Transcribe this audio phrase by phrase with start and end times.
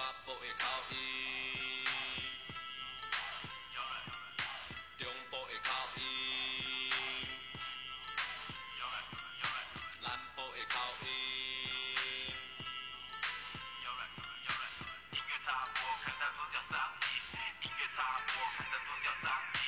[0.00, 0.64] 北部的口
[0.94, 0.96] 音，
[4.96, 5.68] 中部的口
[5.98, 6.02] 音，
[10.00, 10.74] 南部的口
[11.04, 11.06] 音。
[15.12, 19.60] 音乐插播，看到宗教上瘾；音乐插播，看到宗教上瘾。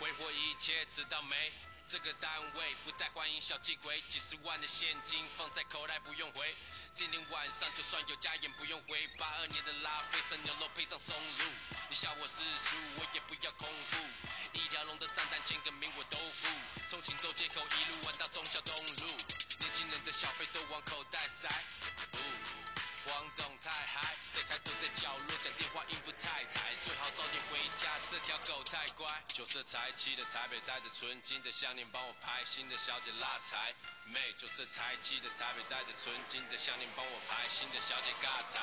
[0.00, 1.52] 挥霍一切，知道没？
[1.92, 6.54] 这个单位不太欢迎小气鬼，几十万的现金放在口袋不用回。
[6.94, 11.44] 今天晚上就算有家宴不用回，八二年的拉菲生牛肉配上松露，
[11.90, 13.98] 你笑我世俗，我也不要空腹。
[14.54, 16.48] 一条龙的账单签个名我都付，
[16.88, 19.06] 从锦州街口一路玩到忠孝东路，
[19.58, 21.46] 年轻人的小费都往口袋塞。
[25.02, 26.62] 角落讲电话应付太太？
[26.78, 29.04] 最好早点回家，这条狗太乖。
[29.26, 33.74] 酒色财气的台北带着纯金的项链帮我拍，新的小姐拉财
[34.06, 34.32] 妹。
[34.38, 38.61] 酒色财气的台北带着纯金的项链帮我拍，新的小姐尬台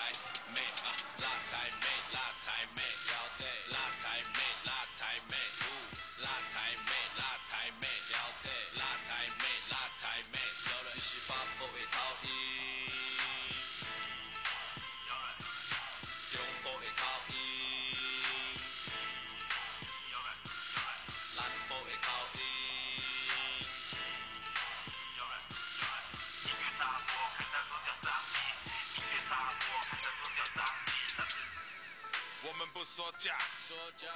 [32.96, 33.38] 说价，
[33.68, 34.08] 说价。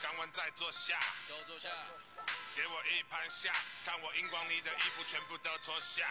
[0.00, 1.68] 干完再坐下，都坐下。
[2.54, 3.52] 给我一盘下，
[3.84, 6.06] 看我荧光你的衣服全部都脱下。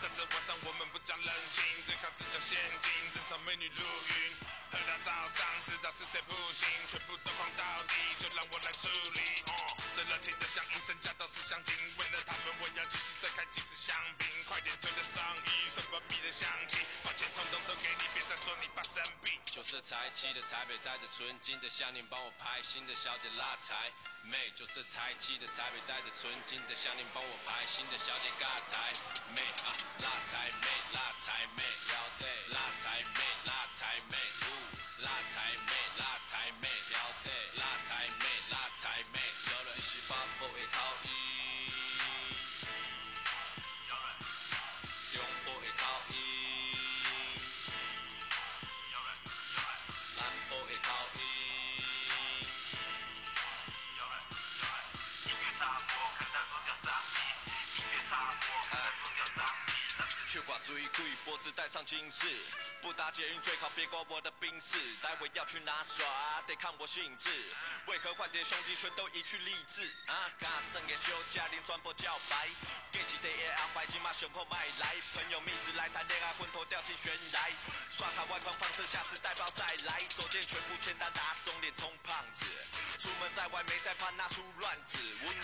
[0.00, 4.36] 在这晚上我们不讲人情，最好只讲现金，正常美女如云，
[4.72, 9.20] 喝到早上知道是谁不行，全部都放到底，就让我来处理。
[9.46, 17.28] 哦，这热情的像银身价都是香精，为了他们我要继续再开几次香槟，快点脱掉上衣，什么逼的香气，把钱
[18.46, 19.34] 说你爸生病。
[19.46, 23.90] 酒色财气的台北带着纯金的项链帮我拍，新的小姐拉财
[24.22, 24.38] 妹。
[24.54, 28.94] 酒色财气的台北带着纯金的项链帮我拍，新的小姐尬台
[29.34, 33.20] 妹啊，辣台妹辣台妹，了对，辣台妹
[33.50, 34.16] 辣台妹，
[60.36, 62.26] 去挂追鬼，脖子戴上金饰，
[62.82, 64.76] 不搭捷运最好别挂我的宾士。
[65.00, 66.04] 待会要去哪耍，
[66.46, 67.30] 得看我兴致。
[67.86, 69.90] 为何换点胸肌全都一去励志？
[70.04, 72.50] 啊，加省嘅休家庭传播叫白，
[72.92, 74.96] 给几 day 的安排，今马胸口买来。
[75.14, 77.40] 朋友密室来谈恋爱，昏头掉进悬崖。
[77.90, 80.04] 刷卡外框放车，下次带包再来。
[80.10, 82.44] 走间全部签单打肿脸充胖子。
[82.98, 85.35] 出门在外没在怕拿出乱子，温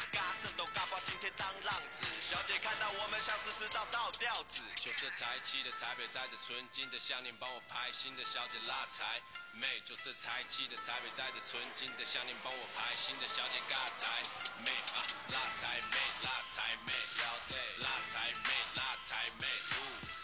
[2.98, 4.62] 我们像是知道倒吊子。
[4.76, 9.20] 酒色财气的台北带着纯金的项链帮我拍，新的小姐拉财
[9.52, 9.80] 妹。
[9.86, 14.22] 酒色财气的台北带着纯金的项链帮我拍，新的小姐尬台
[14.64, 19.80] 妹啊，拉台妹拉台妹，了对，拉台妹拉台妹，呜，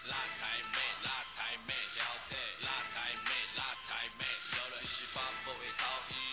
[0.09, 6.28] 拉台妹拉台妹，了对，拉台妹拉台妹，有了一十八步的口音，中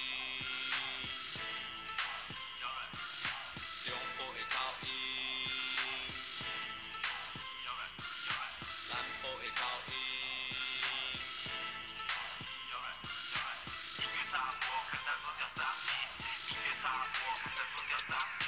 [16.85, 17.25] 音乐插播，
[17.89, 18.44] 看到